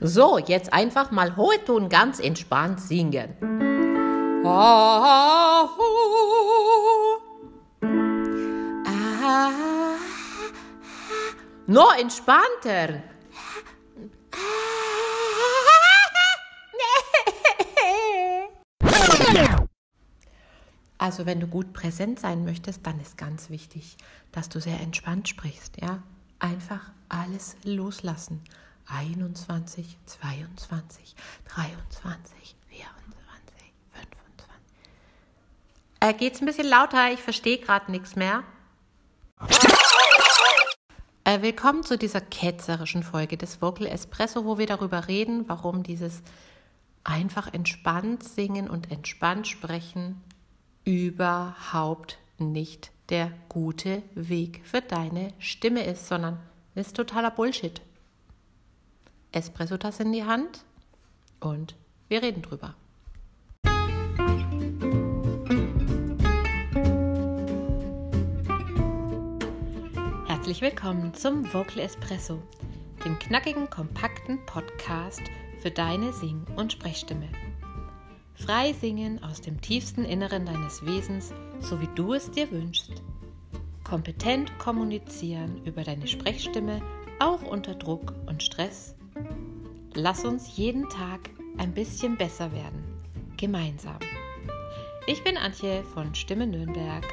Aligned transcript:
So, 0.00 0.38
jetzt 0.38 0.72
einfach 0.72 1.10
mal 1.10 1.36
hohe 1.36 1.62
Ton 1.64 1.88
ganz 1.88 2.20
entspannt 2.20 2.80
singen. 2.80 3.34
Ah, 4.44 5.68
Noch 11.66 11.94
entspannter. 11.98 13.02
Also 20.96 21.26
wenn 21.26 21.40
du 21.40 21.46
gut 21.46 21.74
präsent 21.74 22.18
sein 22.18 22.44
möchtest, 22.44 22.86
dann 22.86 22.98
ist 23.00 23.18
ganz 23.18 23.50
wichtig, 23.50 23.98
dass 24.32 24.48
du 24.48 24.60
sehr 24.60 24.80
entspannt 24.80 25.28
sprichst, 25.28 25.80
ja? 25.80 26.02
Einfach 26.38 26.90
alles 27.08 27.56
loslassen. 27.64 28.42
21, 28.90 29.98
22, 30.06 31.14
23, 31.54 32.56
24, 32.68 33.72
25. 33.92 34.16
Äh, 36.00 36.14
geht's 36.14 36.40
ein 36.40 36.46
bisschen 36.46 36.66
lauter? 36.66 37.12
Ich 37.12 37.20
verstehe 37.20 37.58
gerade 37.58 37.90
nichts 37.90 38.16
mehr. 38.16 38.44
Äh, 41.24 41.42
willkommen 41.42 41.82
zu 41.82 41.98
dieser 41.98 42.22
ketzerischen 42.22 43.02
Folge 43.02 43.36
des 43.36 43.60
Vocal 43.60 43.86
Espresso, 43.86 44.46
wo 44.46 44.56
wir 44.56 44.66
darüber 44.66 45.06
reden, 45.06 45.46
warum 45.48 45.82
dieses 45.82 46.22
einfach 47.04 47.52
entspannt 47.52 48.24
singen 48.24 48.70
und 48.70 48.90
entspannt 48.90 49.46
sprechen 49.46 50.22
überhaupt 50.84 52.18
nicht 52.38 52.90
der 53.10 53.32
gute 53.50 54.02
Weg 54.14 54.62
für 54.64 54.80
deine 54.80 55.34
Stimme 55.38 55.84
ist, 55.84 56.08
sondern 56.08 56.40
ist 56.74 56.96
totaler 56.96 57.30
Bullshit. 57.30 57.82
Espresso-Tasse 59.38 60.02
in 60.02 60.12
die 60.12 60.24
Hand 60.24 60.64
und 61.40 61.76
wir 62.08 62.22
reden 62.22 62.42
drüber. 62.42 62.74
Herzlich 70.26 70.60
willkommen 70.60 71.14
zum 71.14 71.44
Vocal 71.52 71.80
Espresso, 71.80 72.42
dem 73.04 73.18
knackigen, 73.18 73.70
kompakten 73.70 74.44
Podcast 74.46 75.22
für 75.60 75.70
deine 75.70 76.12
Sing- 76.12 76.46
und 76.56 76.72
Sprechstimme. 76.72 77.28
Frei 78.34 78.72
singen 78.72 79.22
aus 79.22 79.40
dem 79.40 79.60
tiefsten 79.60 80.04
Inneren 80.04 80.46
deines 80.46 80.84
Wesens, 80.86 81.32
so 81.60 81.80
wie 81.80 81.88
du 81.94 82.14
es 82.14 82.30
dir 82.30 82.50
wünschst. 82.50 83.02
Kompetent 83.84 84.58
kommunizieren 84.58 85.62
über 85.64 85.82
deine 85.82 86.06
Sprechstimme, 86.06 86.82
auch 87.20 87.42
unter 87.42 87.74
Druck 87.74 88.14
und 88.26 88.42
Stress. 88.42 88.97
Lass 90.00 90.24
uns 90.24 90.56
jeden 90.56 90.88
Tag 90.88 91.28
ein 91.56 91.74
bisschen 91.74 92.16
besser 92.16 92.52
werden. 92.52 92.84
Gemeinsam. 93.36 93.98
Ich 95.08 95.24
bin 95.24 95.36
Antje 95.36 95.82
von 95.82 96.14
Stimme 96.14 96.46
Nürnberg 96.46 97.04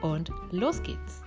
und 0.00 0.32
los 0.50 0.82
geht's. 0.82 1.22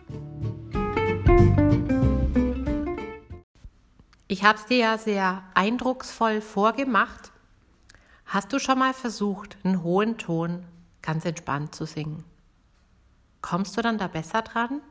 Ich 4.27 4.43
habe 4.43 4.57
es 4.59 4.65
dir 4.65 4.77
ja 4.77 4.97
sehr 4.97 5.41
eindrucksvoll 5.53 6.41
vorgemacht 6.41 7.31
Hast 8.25 8.51
du 8.51 8.59
schon 8.59 8.79
mal 8.79 8.93
versucht, 8.93 9.55
einen 9.63 9.83
hohen 9.83 10.17
Ton 10.17 10.65
ganz 11.01 11.23
entspannt 11.23 11.73
zu 11.73 11.85
singen? 11.85 12.25
Kommst 13.41 13.77
du 13.77 13.81
dann 13.81 13.97
da 13.97 14.07
besser 14.07 14.41
dran? 14.41 14.81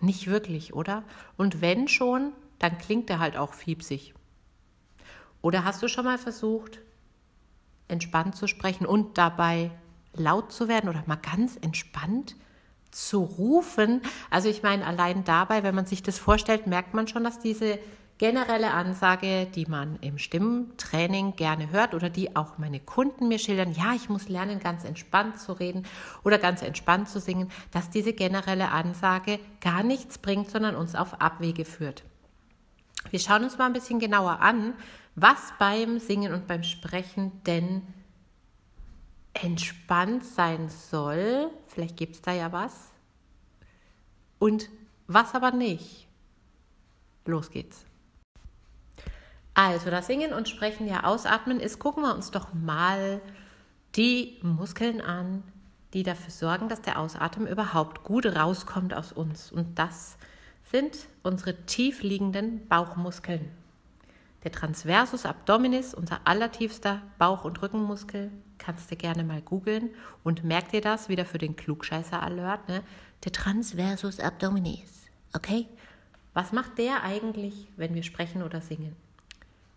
Nicht 0.00 0.26
wirklich, 0.26 0.72
oder? 0.72 1.04
Und 1.36 1.60
wenn 1.60 1.86
schon, 1.86 2.32
dann 2.58 2.78
klingt 2.78 3.10
er 3.10 3.18
halt 3.18 3.36
auch 3.36 3.52
fiepsig. 3.52 4.14
Oder 5.48 5.64
hast 5.64 5.82
du 5.82 5.88
schon 5.88 6.04
mal 6.04 6.18
versucht, 6.18 6.80
entspannt 7.88 8.36
zu 8.36 8.46
sprechen 8.46 8.84
und 8.84 9.16
dabei 9.16 9.70
laut 10.12 10.52
zu 10.52 10.68
werden 10.68 10.90
oder 10.90 11.02
mal 11.06 11.16
ganz 11.16 11.56
entspannt 11.56 12.36
zu 12.90 13.22
rufen? 13.22 14.02
Also 14.28 14.50
ich 14.50 14.62
meine, 14.62 14.84
allein 14.84 15.24
dabei, 15.24 15.62
wenn 15.62 15.74
man 15.74 15.86
sich 15.86 16.02
das 16.02 16.18
vorstellt, 16.18 16.66
merkt 16.66 16.92
man 16.92 17.08
schon, 17.08 17.24
dass 17.24 17.38
diese 17.38 17.78
generelle 18.18 18.72
Ansage, 18.72 19.46
die 19.46 19.64
man 19.64 19.96
im 20.02 20.18
Stimmtraining 20.18 21.34
gerne 21.36 21.70
hört 21.70 21.94
oder 21.94 22.10
die 22.10 22.36
auch 22.36 22.58
meine 22.58 22.80
Kunden 22.80 23.28
mir 23.28 23.38
schildern, 23.38 23.72
ja, 23.72 23.94
ich 23.94 24.10
muss 24.10 24.28
lernen, 24.28 24.60
ganz 24.60 24.84
entspannt 24.84 25.40
zu 25.40 25.54
reden 25.54 25.86
oder 26.24 26.36
ganz 26.36 26.60
entspannt 26.60 27.08
zu 27.08 27.20
singen, 27.20 27.50
dass 27.70 27.88
diese 27.88 28.12
generelle 28.12 28.68
Ansage 28.68 29.40
gar 29.62 29.82
nichts 29.82 30.18
bringt, 30.18 30.50
sondern 30.50 30.76
uns 30.76 30.94
auf 30.94 31.22
Abwege 31.22 31.64
führt. 31.64 32.04
Wir 33.10 33.20
schauen 33.20 33.44
uns 33.44 33.56
mal 33.56 33.64
ein 33.64 33.72
bisschen 33.72 33.98
genauer 33.98 34.40
an, 34.40 34.74
was 35.20 35.52
beim 35.58 35.98
Singen 35.98 36.32
und 36.32 36.46
beim 36.46 36.62
Sprechen 36.62 37.42
denn 37.44 37.82
entspannt 39.34 40.24
sein 40.24 40.68
soll. 40.68 41.50
Vielleicht 41.66 41.96
gibt 41.96 42.16
es 42.16 42.22
da 42.22 42.32
ja 42.32 42.52
was. 42.52 42.90
Und 44.38 44.68
was 45.06 45.34
aber 45.34 45.50
nicht. 45.50 46.06
Los 47.24 47.50
geht's. 47.50 47.84
Also 49.54 49.90
das 49.90 50.06
Singen 50.06 50.32
und 50.32 50.48
Sprechen, 50.48 50.86
ja 50.86 51.04
ausatmen 51.04 51.58
ist, 51.58 51.78
gucken 51.78 52.04
wir 52.04 52.14
uns 52.14 52.30
doch 52.30 52.54
mal 52.54 53.20
die 53.96 54.38
Muskeln 54.42 55.00
an, 55.00 55.42
die 55.94 56.04
dafür 56.04 56.30
sorgen, 56.30 56.68
dass 56.68 56.82
der 56.82 56.98
Ausatmen 56.98 57.48
überhaupt 57.48 58.04
gut 58.04 58.26
rauskommt 58.26 58.94
aus 58.94 59.10
uns. 59.10 59.50
Und 59.50 59.78
das 59.78 60.16
sind 60.70 61.08
unsere 61.22 61.66
tief 61.66 62.02
liegenden 62.02 62.68
Bauchmuskeln. 62.68 63.50
Der 64.44 64.52
Transversus 64.52 65.26
Abdominis, 65.26 65.94
unser 65.94 66.20
allertiefster 66.24 67.02
Bauch- 67.18 67.44
und 67.44 67.60
Rückenmuskel, 67.60 68.30
kannst 68.58 68.90
du 68.90 68.96
gerne 68.96 69.24
mal 69.24 69.42
googeln 69.42 69.90
und 70.22 70.44
merk 70.44 70.70
dir 70.70 70.80
das 70.80 71.08
wieder 71.08 71.24
für 71.24 71.38
den 71.38 71.56
Klugscheißer-Alert. 71.56 72.68
Ne? 72.68 72.84
Der 73.24 73.32
Transversus 73.32 74.20
Abdominis. 74.20 75.06
Okay? 75.34 75.66
Was 76.34 76.52
macht 76.52 76.78
der 76.78 77.02
eigentlich, 77.02 77.68
wenn 77.76 77.94
wir 77.94 78.04
sprechen 78.04 78.42
oder 78.42 78.60
singen? 78.60 78.94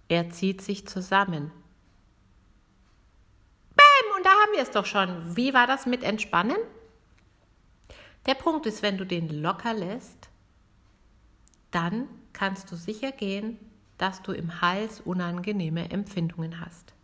Er 0.10 0.30
zieht 0.30 0.62
sich 0.62 0.88
zusammen. 0.88 1.52
Bäm, 3.76 4.18
und 4.18 4.26
da 4.26 4.30
haben 4.30 4.54
wir 4.54 4.62
es 4.62 4.72
doch 4.72 4.86
schon. 4.86 5.36
Wie 5.36 5.56
war 5.56 5.66
das 5.66 5.88
mit 5.88 6.04
Entspannen? 6.04 6.58
Der 8.28 8.36
Punkt 8.36 8.68
ist, 8.68 8.84
wenn 8.84 9.00
du 9.00 9.06
den 9.06 9.30
locker 9.30 9.74
lässt, 9.74 10.30
dann 11.72 12.08
kannst 12.34 12.72
du 12.72 12.76
sicher 12.76 13.12
gehen, 13.12 13.58
dass 14.02 14.24
du 14.24 14.32
im 14.32 14.62
Hals 14.62 15.00
unangenehme 15.00 15.92
Empfindungen 15.92 16.60
hast. 16.60 16.96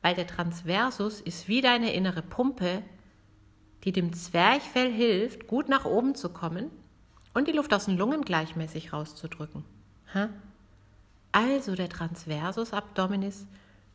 Weil 0.00 0.14
der 0.14 0.26
Transversus 0.26 1.20
ist 1.20 1.48
wie 1.48 1.60
deine 1.60 1.92
innere 1.92 2.22
Pumpe, 2.22 2.82
die 3.84 3.92
dem 3.92 4.14
Zwerchfell 4.14 4.90
hilft, 4.90 5.46
gut 5.46 5.68
nach 5.68 5.84
oben 5.84 6.14
zu 6.14 6.30
kommen 6.30 6.70
und 7.34 7.46
die 7.46 7.52
Luft 7.52 7.74
aus 7.74 7.84
den 7.84 7.98
Lungen 7.98 8.22
gleichmäßig 8.22 8.94
rauszudrücken. 8.94 9.66
Ha? 10.14 10.30
Also 11.32 11.74
der 11.74 11.90
Transversus 11.90 12.72
Abdominis, 12.72 13.46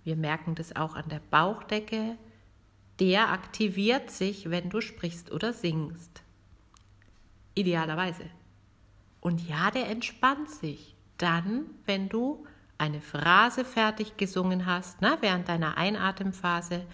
wir 0.03 0.16
merken 0.16 0.53
das 0.53 0.75
auch 0.75 0.94
an 0.94 1.09
der 1.09 1.22
Bauchdecke, 1.31 2.16
der 3.00 3.31
aktiviert 3.31 4.11
sich, 4.11 4.51
wenn 4.51 4.69
du 4.69 4.81
sprichst 4.81 5.31
oder 5.31 5.51
singst. 5.51 6.22
Idealerweise. 7.56 8.25
Und 9.19 9.47
ja, 9.50 9.72
der 9.72 9.90
entspannt 9.90 10.50
sich 10.51 10.96
dann, 11.19 11.66
wenn 11.85 12.09
du 12.09 12.46
eine 12.78 13.02
Phrase 13.02 13.66
fertig 13.66 14.18
gesungen 14.18 14.66
hast, 14.66 14.97
na, 15.02 15.18
während 15.22 15.47
deiner 15.47 15.78
Einatemphase 15.78 16.85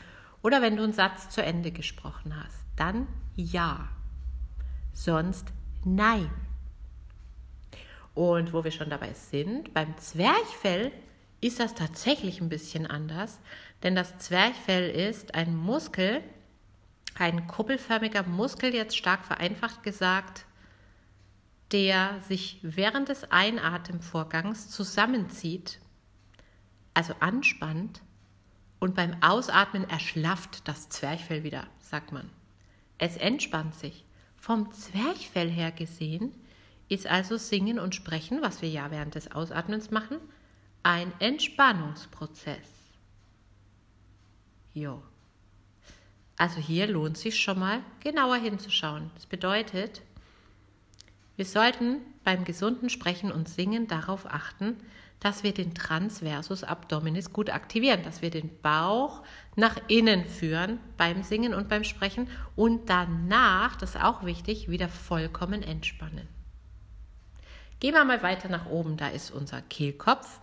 oder 0.42 0.62
wenn 0.62 0.76
du 0.76 0.84
einen 0.84 0.94
Satz 0.94 1.30
zu 1.30 1.42
Ende 1.42 1.72
gesprochen 1.72 2.36
hast. 2.44 2.66
Dann 2.76 3.08
ja. 3.36 3.88
Sonst 4.94 5.48
nein. 5.84 6.30
Und 8.14 8.54
wo 8.54 8.64
wir 8.64 8.72
schon 8.72 8.90
dabei 8.90 9.14
sind, 9.14 9.74
beim 9.74 9.98
Zwerchfell 9.98 10.92
ist 11.42 11.60
das 11.60 11.76
tatsächlich 11.76 12.42
ein 12.42 12.50
bisschen 12.50 12.88
anders, 12.88 13.40
denn 13.84 13.96
das 13.96 14.18
Zwerchfell 14.18 14.90
ist 14.90 15.36
ein 15.36 15.56
Muskel, 15.56 16.24
ein 17.18 17.46
kuppelförmiger 17.48 18.24
Muskel, 18.24 18.74
jetzt 18.74 18.98
stark 18.98 19.24
vereinfacht 19.24 19.84
gesagt, 19.84 20.46
der 21.72 22.22
sich 22.22 22.60
während 22.62 23.10
des 23.10 23.32
Einatemvorgangs 23.32 24.70
zusammenzieht, 24.70 25.80
also 26.94 27.14
anspannt, 27.20 28.02
und 28.80 28.94
beim 28.94 29.16
Ausatmen 29.22 29.90
erschlafft 29.90 30.68
das 30.68 30.90
Zwerchfell 30.90 31.44
wieder, 31.44 31.66
sagt 31.80 32.12
man. 32.12 32.30
Es 32.98 33.18
entspannt 33.18 33.74
sich. 33.74 34.06
Vom 34.38 34.72
Zwerchfell 34.74 35.50
her 35.50 35.72
gesehen 35.72 36.32
ist 36.88 37.08
also 37.08 37.38
Singen 37.38 37.80
und 37.80 37.96
Sprechen, 37.96 38.42
was 38.42 38.62
wir 38.62 38.70
ja 38.70 38.92
während 38.92 39.16
des 39.16 39.32
Ausatmens 39.32 39.92
machen, 39.92 40.20
ein 40.84 41.12
Entspannungsprozess. 41.20 42.70
Jo. 44.74 45.02
Also 46.38 46.60
hier 46.60 46.86
lohnt 46.86 47.18
sich 47.18 47.40
schon 47.40 47.58
mal 47.58 47.82
genauer 48.02 48.36
hinzuschauen. 48.36 49.10
Das 49.16 49.26
bedeutet, 49.26 50.04
wir 51.36 51.46
sollten 51.46 52.02
beim 52.24 52.46
gesunden 52.46 52.90
Sprechen 52.90 53.32
und 53.32 53.50
Singen 53.50 53.88
darauf 53.88 54.26
achten, 54.26 54.78
dass 55.20 55.44
wir 55.44 55.54
den 55.54 55.74
Transversus 55.74 56.64
Abdominis 56.64 57.34
gut 57.34 57.50
aktivieren, 57.50 58.04
dass 58.04 58.22
wir 58.22 58.30
den 58.30 58.50
Bauch 58.62 59.24
nach 59.56 59.78
innen 59.88 60.26
führen 60.26 60.80
beim 60.98 61.24
Singen 61.24 61.54
und 61.54 61.70
beim 61.70 61.84
Sprechen 61.84 62.28
und 62.56 62.90
danach, 62.90 63.76
das 63.76 63.96
ist 63.96 64.04
auch 64.04 64.24
wichtig, 64.24 64.70
wieder 64.70 64.90
vollkommen 64.90 65.64
entspannen. 65.64 66.28
Gehen 67.80 67.94
wir 67.94 68.06
mal 68.06 68.24
weiter 68.24 68.50
nach 68.50 68.68
oben, 68.68 68.98
da 68.98 69.08
ist 69.10 69.32
unser 69.32 69.62
Kehlkopf. 69.62 70.40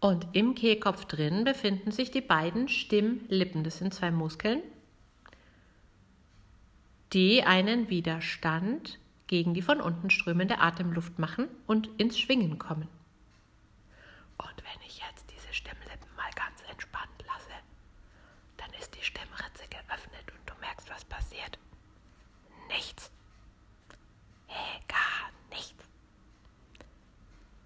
Und 0.00 0.26
im 0.32 0.54
Kehlkopf 0.54 1.04
drin 1.04 1.44
befinden 1.44 1.90
sich 1.90 2.10
die 2.10 2.22
beiden 2.22 2.68
Stimmlippen. 2.68 3.64
Das 3.64 3.78
sind 3.78 3.92
zwei 3.92 4.10
Muskeln, 4.10 4.62
die 7.12 7.42
einen 7.42 7.88
Widerstand 7.88 8.98
gegen 9.26 9.54
die 9.54 9.62
von 9.62 9.80
unten 9.80 10.10
strömende 10.10 10.58
Atemluft 10.58 11.18
machen 11.18 11.48
und 11.66 11.88
ins 11.98 12.18
Schwingen 12.18 12.58
kommen. 12.58 12.88
Und 14.38 14.56
wenn 14.58 14.86
ich 14.86 14.98
jetzt 14.98 15.30
diese 15.32 15.52
Stimmlippen 15.52 16.08
mal 16.16 16.30
ganz 16.34 16.62
entspannt 16.70 17.24
lasse, 17.26 17.54
dann 18.56 18.70
ist 18.78 18.94
die 18.96 19.04
Stimmritze 19.04 19.64
geöffnet 19.68 20.24
und 20.32 20.50
du 20.50 20.54
merkst, 20.60 20.90
was 20.90 21.04
passiert. 21.04 21.58
Nichts. 22.68 23.10
Hey, 24.46 24.80
gar 24.88 25.30
nichts. 25.50 25.84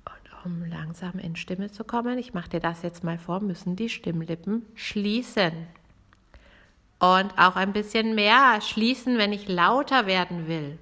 Und 0.05 0.45
um 0.45 0.65
langsam 0.67 1.19
in 1.19 1.37
Stimme 1.37 1.71
zu 1.71 1.85
kommen, 1.85 2.19
ich 2.19 2.35
mache 2.35 2.51
dir 2.51 2.61
das 2.61 2.83
jetzt 2.83 3.05
mal 3.05 3.19
vor, 3.19 3.41
müssen 3.41 3.77
die 3.77 3.89
Stimmlippen 3.89 4.67
schließen 4.75 5.67
und 6.99 7.39
auch 7.39 7.57
ein 7.57 7.73
bisschen 7.73 8.15
mehr 8.15 8.61
schließen, 8.61 9.19
wenn 9.19 9.33
ich 9.33 9.49
lauter 9.49 10.07
werden 10.07 10.49
will. 10.49 10.79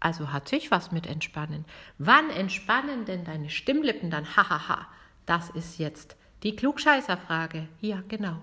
Also 0.00 0.32
hat 0.32 0.48
sich 0.48 0.70
was 0.70 0.92
mit 0.92 1.06
Entspannen. 1.06 1.64
Wann 1.98 2.30
entspannen 2.30 3.04
denn 3.04 3.24
deine 3.24 3.50
Stimmlippen 3.50 4.10
dann? 4.10 4.36
Hahaha, 4.36 4.86
das 5.26 5.50
ist 5.50 5.78
jetzt 5.78 6.16
die 6.42 6.56
Klugscheißerfrage. 6.56 7.68
Ja, 7.80 8.02
genau. 8.08 8.36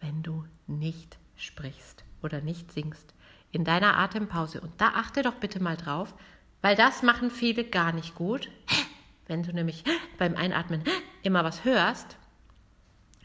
Wenn 0.00 0.22
du 0.22 0.44
nicht 0.66 1.18
sprichst 1.36 2.04
oder 2.22 2.40
nicht 2.40 2.72
singst 2.72 3.14
in 3.52 3.64
deiner 3.64 3.96
Atempause. 3.98 4.60
Und 4.60 4.80
da 4.80 4.88
achte 4.94 5.22
doch 5.22 5.34
bitte 5.34 5.62
mal 5.62 5.76
drauf, 5.76 6.14
weil 6.62 6.76
das 6.76 7.02
machen 7.02 7.30
viele 7.30 7.64
gar 7.64 7.92
nicht 7.92 8.14
gut. 8.14 8.50
Wenn 9.26 9.42
du 9.42 9.52
nämlich 9.52 9.84
beim 10.18 10.34
Einatmen 10.34 10.82
immer 11.22 11.44
was 11.44 11.64
hörst, 11.64 12.16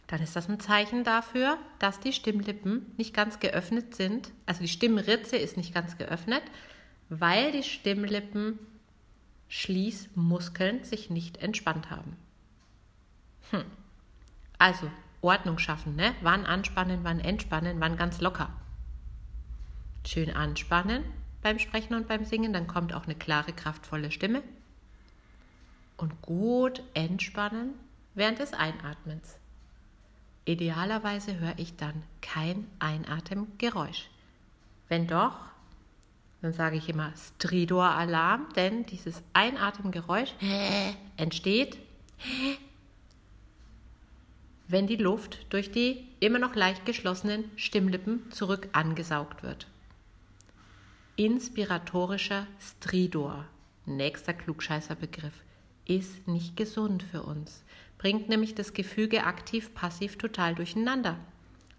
dann 0.09 0.23
ist 0.23 0.35
das 0.35 0.49
ein 0.49 0.59
Zeichen 0.59 1.03
dafür, 1.03 1.59
dass 1.77 1.99
die 1.99 2.13
Stimmlippen 2.13 2.93
nicht 2.97 3.13
ganz 3.13 3.39
geöffnet 3.39 3.93
sind. 3.93 4.31
Also 4.47 4.61
die 4.61 4.67
Stimmritze 4.67 5.37
ist 5.37 5.55
nicht 5.55 5.71
ganz 5.71 5.99
geöffnet, 5.99 6.41
weil 7.09 7.51
die 7.51 7.61
Stimmlippen 7.61 8.57
Schließmuskeln 9.49 10.83
sich 10.83 11.11
nicht 11.11 11.37
entspannt 11.37 11.91
haben. 11.91 12.15
Hm. 13.51 13.65
Also 14.57 14.89
Ordnung 15.21 15.59
schaffen, 15.59 15.95
ne? 15.95 16.15
Wann 16.21 16.47
anspannen, 16.47 17.01
wann 17.03 17.19
entspannen, 17.19 17.79
wann 17.79 17.95
ganz 17.95 18.19
locker. 18.19 18.49
Schön 20.07 20.33
anspannen 20.33 21.03
beim 21.43 21.59
Sprechen 21.59 21.93
und 21.93 22.07
beim 22.07 22.25
Singen, 22.25 22.51
dann 22.51 22.65
kommt 22.65 22.93
auch 22.93 23.05
eine 23.05 23.15
klare, 23.15 23.53
kraftvolle 23.53 24.09
Stimme. 24.09 24.41
Und 25.97 26.19
gut 26.23 26.81
entspannen 26.95 27.75
während 28.15 28.39
des 28.39 28.53
Einatmens. 28.53 29.38
Idealerweise 30.45 31.39
höre 31.39 31.57
ich 31.57 31.75
dann 31.75 32.03
kein 32.21 32.67
Einatemgeräusch. 32.79 34.09
Wenn 34.87 35.07
doch, 35.07 35.37
dann 36.41 36.53
sage 36.53 36.77
ich 36.77 36.89
immer 36.89 37.13
Stridor-Alarm, 37.15 38.47
denn 38.55 38.85
dieses 38.85 39.21
Einatemgeräusch 39.33 40.33
entsteht, 41.17 41.77
wenn 44.67 44.87
die 44.87 44.95
Luft 44.95 45.45
durch 45.49 45.71
die 45.71 46.07
immer 46.19 46.39
noch 46.39 46.55
leicht 46.55 46.85
geschlossenen 46.85 47.45
Stimmlippen 47.55 48.31
zurück 48.31 48.69
angesaugt 48.71 49.43
wird. 49.43 49.67
Inspiratorischer 51.15 52.47
Stridor, 52.59 53.45
nächster 53.85 54.33
Klugscheißerbegriff, 54.33 55.33
ist 55.85 56.27
nicht 56.27 56.55
gesund 56.55 57.03
für 57.03 57.23
uns 57.23 57.63
bringt 57.99 58.29
nämlich 58.29 58.55
das 58.55 58.73
Gefüge 58.73 59.25
aktiv-passiv 59.25 60.17
total 60.17 60.55
durcheinander. 60.55 61.17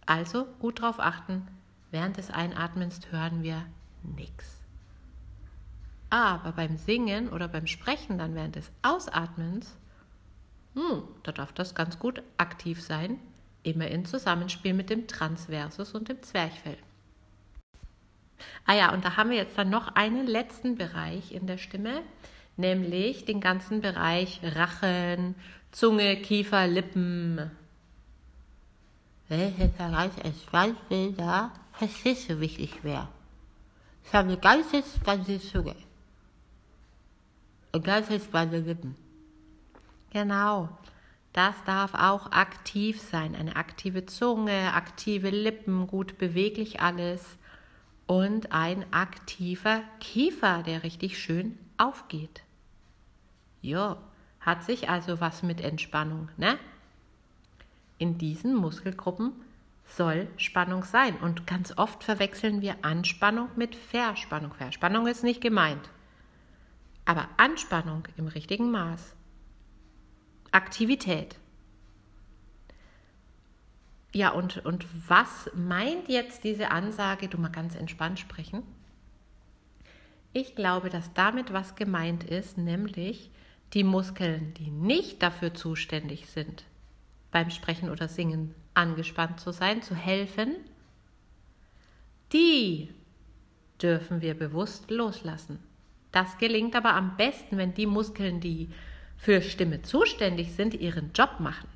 Also 0.07 0.47
gut 0.61 0.81
drauf 0.81 1.01
achten, 1.01 1.49
während 1.91 2.19
des 2.19 2.31
Einatmens 2.31 3.01
hören 3.11 3.43
wir 3.43 3.67
nichts. 4.03 4.61
Aber 6.11 6.53
beim 6.53 6.77
Singen 6.77 7.29
oder 7.29 7.49
beim 7.49 7.67
Sprechen 7.67 8.19
dann 8.19 8.35
während 8.35 8.57
des 8.57 8.71
Ausatmens, 8.83 9.77
hm, 10.75 11.03
da 11.23 11.33
darf 11.33 11.53
das 11.53 11.75
ganz 11.75 11.99
gut 11.99 12.23
aktiv 12.37 12.83
sein, 12.83 13.19
immer 13.63 13.89
in 13.89 14.05
Zusammenspiel 14.05 14.75
mit 14.75 14.91
dem 14.91 15.07
Transversus 15.09 15.95
und 15.95 16.09
dem 16.09 16.23
Zwerchfell. 16.23 16.79
Ah 18.67 18.75
ja, 18.75 18.93
und 18.93 19.05
da 19.05 19.17
haben 19.17 19.31
wir 19.31 19.37
jetzt 19.37 19.57
dann 19.57 19.71
noch 19.71 19.95
einen 19.95 20.27
letzten 20.27 20.77
Bereich 20.77 21.33
in 21.33 21.47
der 21.47 21.59
Stimme, 21.59 22.03
nämlich 22.61 23.25
den 23.25 23.41
ganzen 23.41 23.81
Bereich 23.81 24.41
Rachen, 24.43 25.35
Zunge, 25.73 26.17
Kiefer, 26.17 26.67
Lippen. 26.67 27.51
Welcher 29.29 29.69
Bereich 29.69 30.25
als 30.25 30.53
Waldbilder 30.53 31.53
verstehst 31.73 32.31
du 32.31 32.41
wirklich 32.41 32.75
schwer? 32.81 33.09
Ich 34.05 34.13
habe 34.13 34.37
ganz 34.37 34.67
ganze 35.05 35.41
Zunge. 35.41 35.77
Und 37.73 37.85
ganz 37.85 38.11
entspannte 38.11 38.59
Lippen. 38.59 38.97
Genau. 40.11 40.69
Das 41.33 41.55
darf 41.65 41.95
auch 41.95 42.33
aktiv 42.33 43.01
sein. 43.01 43.37
Eine 43.37 43.55
aktive 43.55 44.07
Zunge, 44.07 44.75
aktive 44.75 45.31
Lippen, 45.31 45.87
gut 45.87 46.19
beweglich 46.19 46.81
alles. 46.81 47.25
Und 48.09 48.51
ein 48.51 48.85
aktiver 48.93 49.83
Kiefer, 50.01 50.65
der 50.65 50.83
richtig 50.83 51.19
schön 51.19 51.57
aufgeht. 51.77 52.43
Ja, 53.63 53.99
hat 54.41 54.65
sich 54.65 54.89
also 54.89 55.21
was 55.21 55.43
mit 55.43 55.61
Entspannung, 55.61 56.29
ne? 56.37 56.59
In 57.99 58.17
diesen 58.17 58.55
Muskelgruppen 58.55 59.33
soll 59.85 60.29
Spannung 60.37 60.85
sein. 60.85 61.17
Und 61.19 61.47
ganz 61.47 61.77
oft 61.77 62.03
verwechseln 62.03 62.63
wir 62.63 62.77
Anspannung 62.83 63.49
mit 63.57 63.77
Verspannung. 63.77 64.55
Verspannung 64.55 65.07
ist 65.07 65.23
nicht 65.23 65.41
gemeint. 65.41 65.91
Aber 67.05 67.29
Anspannung 67.37 68.07
im 68.17 68.29
richtigen 68.29 68.71
Maß. 68.71 69.15
Aktivität. 70.53 71.37
Ja, 74.13 74.31
und, 74.31 74.65
und 74.65 74.87
was 75.09 75.51
meint 75.55 76.09
jetzt 76.09 76.43
diese 76.43 76.71
Ansage, 76.71 77.29
du 77.29 77.39
mal 77.39 77.49
ganz 77.49 77.77
entspannt 77.77 78.19
sprechen? 78.19 78.63
Ich 80.33 80.55
glaube, 80.57 80.91
dass 80.91 81.13
damit 81.13 81.53
was 81.53 81.75
gemeint 81.75 82.25
ist, 82.25 82.59
nämlich 82.59 83.31
die 83.73 83.85
Muskeln, 83.85 84.53
die 84.55 84.71
nicht 84.71 85.23
dafür 85.23 85.55
zuständig 85.55 86.27
sind, 86.27 86.65
beim 87.31 87.51
Sprechen 87.51 87.91
oder 87.91 88.09
Singen 88.09 88.55
angespannt 88.75 89.41
zu 89.41 89.53
sein, 89.53 89.83
zu 89.83 89.95
helfen, 89.95 90.57
die 92.33 92.91
dürfen 93.81 94.21
wir 94.21 94.35
bewusst 94.35 94.91
loslassen. 94.91 95.59
Das 96.13 96.39
gelingt 96.39 96.75
aber 96.75 96.95
am 96.95 97.17
besten, 97.17 97.57
wenn 97.57 97.75
die 97.75 97.87
Muskeln, 97.87 98.41
die 98.41 98.69
für 99.17 99.43
Stimme 99.43 99.83
zuständig 99.83 100.53
sind, 100.53 100.75
ihren 100.75 101.13
Job 101.13 101.39
machen. 101.39 101.69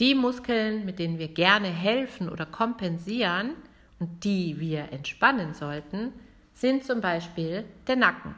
Die 0.00 0.14
Muskeln, 0.14 0.84
mit 0.86 0.98
denen 0.98 1.18
wir 1.18 1.28
gerne 1.28 1.68
helfen 1.68 2.28
oder 2.28 2.46
kompensieren 2.46 3.52
und 3.98 4.24
die 4.24 4.58
wir 4.58 4.90
entspannen 4.92 5.54
sollten, 5.54 6.12
sind 6.54 6.84
zum 6.84 7.00
Beispiel 7.00 7.64
der 7.86 7.96
Nacken 7.96 8.34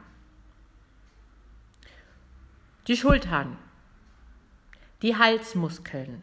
die 2.86 2.96
Schultern, 2.96 3.56
die 5.02 5.16
Halsmuskeln. 5.16 6.22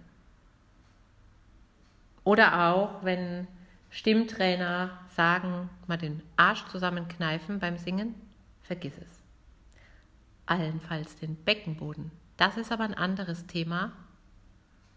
Oder 2.24 2.68
auch, 2.70 3.04
wenn 3.04 3.48
Stimmtrainer 3.90 5.00
sagen, 5.10 5.70
mal 5.88 5.98
den 5.98 6.22
Arsch 6.38 6.66
zusammenkneifen 6.68 7.60
beim 7.60 7.78
Singen, 7.78 8.14
vergiss 8.62 8.94
es. 8.98 9.20
Allenfalls 10.46 11.16
den 11.16 11.36
Beckenboden. 11.36 12.12
Das 12.38 12.58
ist 12.58 12.72
aber 12.72 12.84
ein 12.84 12.94
anderes 12.94 13.48
Thema 13.48 13.92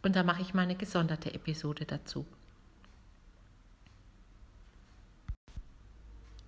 und 0.03 0.17
da 0.17 0.23
mache 0.23 0.43
ich 0.43 0.53
mal 0.53 0.63
eine 0.63 0.77
gesonderte 0.77 1.33
Episode 1.33 1.87
dazu. 1.87 2.27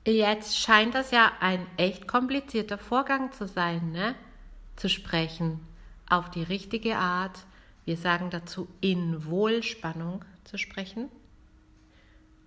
Jetzt 0.07 0.57
scheint 0.57 0.95
das 0.95 1.11
ja 1.11 1.33
ein 1.41 1.67
echt 1.77 2.07
komplizierter 2.07 2.79
Vorgang 2.79 3.33
zu 3.33 3.49
sein, 3.49 3.91
ne? 3.91 4.15
Zu 4.77 4.89
sprechen, 4.89 5.61
auf 6.09 6.31
die 6.31 6.43
richtige 6.43 6.97
Art. 6.97 7.39
Wir 7.85 7.97
sagen 7.97 8.31
dazu 8.31 8.69
in 8.81 9.27
Wohlspannung 9.27 10.25
zu 10.45 10.59
sprechen. 10.59 11.09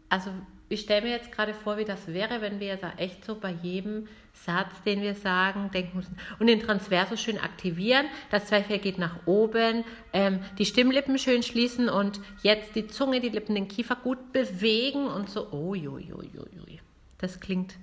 Also 0.10 0.32
ich 0.70 0.82
stelle 0.82 1.02
mir 1.02 1.12
jetzt 1.12 1.32
gerade 1.32 1.54
vor, 1.54 1.78
wie 1.78 1.86
das 1.86 2.08
wäre, 2.08 2.42
wenn 2.42 2.60
wir 2.60 2.78
da 2.78 2.92
echt 2.98 3.26
so 3.26 3.36
bei 3.36 3.52
jedem 3.52 4.08
Satz, 4.34 4.72
den 4.86 5.02
wir 5.02 5.16
sagen, 5.16 5.72
denken 5.72 5.98
müssen. 5.98 6.18
Und 6.38 6.48
den 6.48 6.60
Transverso 6.60 7.18
schön 7.18 7.40
aktivieren. 7.40 8.06
Das 8.30 8.46
Zwerchfell 8.46 8.78
geht 8.78 9.00
nach 9.00 9.16
oben. 9.26 9.84
Ähm, 10.14 10.40
die 10.60 10.66
Stimmlippen 10.66 11.18
schön 11.18 11.42
schließen 11.42 11.90
und 11.90 12.22
jetzt 12.44 12.76
die 12.76 12.88
Zunge, 12.88 13.20
die 13.20 13.30
Lippen, 13.30 13.56
den 13.56 13.68
Kiefer 13.68 13.96
gut 13.96 14.32
bewegen 14.32 15.08
und 15.08 15.30
so. 15.30 15.52
Uiuiuiui. 15.52 16.80
Das 17.18 17.40
klingt 17.40 17.76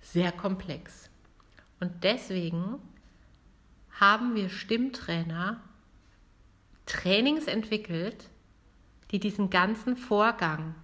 sehr 0.00 0.32
komplex. 0.32 1.10
Und 1.78 2.02
deswegen 2.02 2.80
haben 3.98 4.34
wir 4.34 4.48
Stimmtrainer 4.48 5.60
Trainings 6.86 7.46
entwickelt, 7.46 8.28
die 9.10 9.20
diesen 9.20 9.50
ganzen 9.50 9.96
Vorgang 9.96 10.74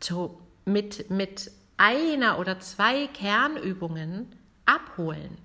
so 0.00 0.40
mit, 0.64 1.10
mit 1.10 1.50
einer 1.76 2.38
oder 2.38 2.60
zwei 2.60 3.06
Kernübungen 3.08 4.34
abholen. 4.64 5.38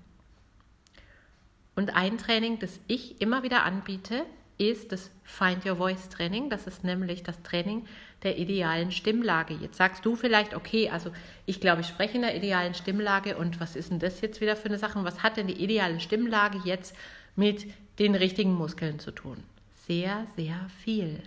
Und 1.74 1.94
ein 1.94 2.18
Training, 2.18 2.58
das 2.58 2.80
ich 2.86 3.20
immer 3.20 3.42
wieder 3.42 3.64
anbiete, 3.64 4.26
ist 4.58 4.92
das 4.92 5.10
Find 5.24 5.64
Your 5.66 5.76
Voice 5.76 6.08
Training. 6.08 6.50
Das 6.50 6.66
ist 6.66 6.84
nämlich 6.84 7.22
das 7.22 7.42
Training 7.42 7.86
der 8.22 8.38
idealen 8.38 8.92
Stimmlage. 8.92 9.54
Jetzt 9.54 9.76
sagst 9.76 10.04
du 10.04 10.14
vielleicht, 10.14 10.54
okay, 10.54 10.90
also 10.90 11.10
ich 11.46 11.60
glaube, 11.60 11.80
ich 11.80 11.88
spreche 11.88 12.16
in 12.16 12.22
der 12.22 12.36
idealen 12.36 12.74
Stimmlage 12.74 13.36
und 13.36 13.60
was 13.60 13.76
ist 13.76 13.90
denn 13.90 13.98
das 13.98 14.20
jetzt 14.20 14.40
wieder 14.40 14.56
für 14.56 14.66
eine 14.66 14.78
Sache? 14.78 14.98
Und 14.98 15.04
was 15.04 15.22
hat 15.22 15.36
denn 15.36 15.48
die 15.48 15.62
ideale 15.62 16.00
Stimmlage 16.00 16.60
jetzt 16.64 16.94
mit 17.34 17.66
den 17.98 18.14
richtigen 18.14 18.54
Muskeln 18.54 18.98
zu 18.98 19.10
tun? 19.10 19.42
Sehr, 19.86 20.26
sehr 20.36 20.68
viel. 20.84 21.20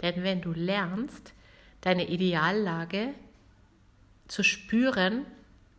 Denn 0.00 0.22
wenn 0.22 0.40
du 0.40 0.52
lernst, 0.52 1.32
deine 1.82 2.08
Ideallage 2.08 3.08
zu 4.26 4.42
spüren, 4.42 5.26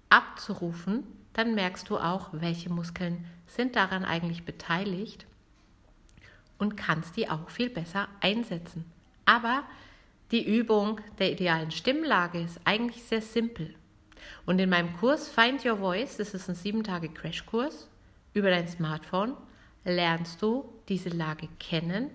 abzurufen, 0.10 1.04
dann 1.34 1.56
merkst 1.56 1.90
du 1.90 1.98
auch, 1.98 2.30
welche 2.32 2.70
Muskeln 2.70 3.26
sind 3.48 3.76
daran 3.76 4.06
eigentlich 4.06 4.44
beteiligt 4.46 5.26
und 6.58 6.78
kannst 6.78 7.18
die 7.18 7.30
auch 7.30 7.50
viel 7.50 7.70
besser 7.70 8.08
einsetzen. 8.22 8.86
Aber 9.26 9.64
die 10.32 10.46
Übung 10.46 11.02
der 11.20 11.32
idealen 11.32 11.72
Stimmlage 11.72 12.40
ist 12.40 12.60
eigentlich 12.66 13.04
sehr 13.04 13.22
simpel. 13.22 13.76
Und 14.46 14.60
in 14.60 14.70
meinem 14.70 14.96
Kurs 14.98 15.30
Find 15.30 15.66
Your 15.66 15.78
Voice, 15.78 16.18
das 16.18 16.34
ist 16.34 16.50
ein 16.50 16.56
sieben 16.56 16.84
Tage 16.84 17.10
Crashkurs 17.10 17.88
über 18.34 18.50
dein 18.50 18.68
Smartphone, 18.68 19.36
lernst 19.84 20.42
du 20.42 20.68
diese 20.90 21.10
Lage 21.10 21.48
kennen, 21.60 22.10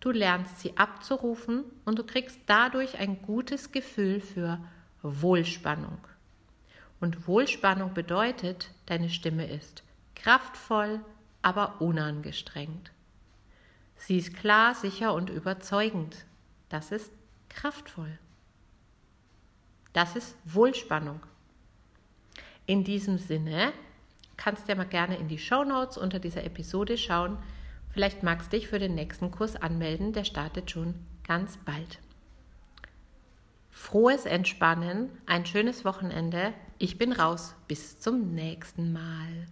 du 0.00 0.10
lernst 0.10 0.60
sie 0.60 0.76
abzurufen 0.76 1.64
und 1.84 1.98
du 1.98 2.04
kriegst 2.04 2.40
dadurch 2.46 2.98
ein 2.98 3.22
gutes 3.22 3.72
Gefühl 3.72 4.20
für 4.20 4.60
Wohlspannung. 5.02 5.98
Und 7.00 7.28
Wohlspannung 7.28 7.94
bedeutet, 7.94 8.70
deine 8.86 9.08
Stimme 9.08 9.46
ist 9.46 9.84
kraftvoll, 10.16 11.00
aber 11.42 11.80
unangestrengt. 11.80 12.90
Sie 13.98 14.16
ist 14.16 14.34
klar, 14.34 14.74
sicher 14.74 15.12
und 15.12 15.28
überzeugend. 15.28 16.24
Das 16.68 16.92
ist 16.92 17.12
kraftvoll. 17.48 18.18
Das 19.92 20.16
ist 20.16 20.36
Wohlspannung. 20.44 21.20
In 22.66 22.84
diesem 22.84 23.18
Sinne 23.18 23.72
kannst 24.36 24.64
du 24.64 24.72
ja 24.72 24.76
mal 24.76 24.86
gerne 24.86 25.16
in 25.16 25.28
die 25.28 25.38
Show 25.38 25.64
Notes 25.64 25.98
unter 25.98 26.20
dieser 26.20 26.44
Episode 26.44 26.96
schauen. 26.96 27.38
Vielleicht 27.90 28.22
magst 28.22 28.52
du 28.52 28.58
dich 28.58 28.68
für 28.68 28.78
den 28.78 28.94
nächsten 28.94 29.30
Kurs 29.30 29.56
anmelden, 29.56 30.12
der 30.12 30.24
startet 30.24 30.70
schon 30.70 30.94
ganz 31.26 31.56
bald. 31.56 31.98
Frohes 33.70 34.26
Entspannen, 34.26 35.10
ein 35.26 35.46
schönes 35.46 35.84
Wochenende. 35.84 36.52
Ich 36.78 36.98
bin 36.98 37.12
raus. 37.12 37.54
Bis 37.68 38.00
zum 38.00 38.34
nächsten 38.34 38.92
Mal. 38.92 39.46